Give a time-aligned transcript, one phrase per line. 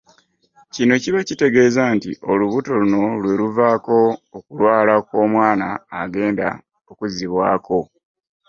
[0.73, 3.97] Kino kiba kitegeeza nti olubuto luno lwe luvaako
[4.37, 5.67] okulwala kw’omwana
[6.01, 6.47] agenda
[6.91, 7.77] okuzzibwako.